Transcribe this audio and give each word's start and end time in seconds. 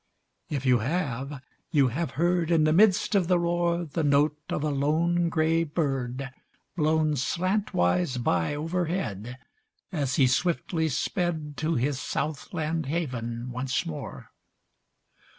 If 0.49 0.65
you 0.65 0.79
have, 0.79 1.41
you 1.69 1.89
have 1.89 2.09
heard 2.17 2.49
In 2.49 2.63
the 2.63 2.73
midst 2.73 3.13
of 3.13 3.27
the 3.27 3.37
roar, 3.37 3.85
The 3.85 4.01
note 4.03 4.39
of 4.49 4.63
a 4.63 4.71
lone 4.71 5.29
gray 5.29 5.63
bird, 5.63 6.31
Blown 6.75 7.15
slantwise 7.15 8.17
by 8.17 8.55
overhead 8.55 9.37
As 9.91 10.15
he 10.15 10.25
swiftly 10.25 10.89
sped 10.89 11.55
To 11.57 11.75
his 11.75 11.99
south 11.99 12.51
land 12.51 12.87
haven 12.87 13.51
once 13.51 13.85
more 13.85 14.31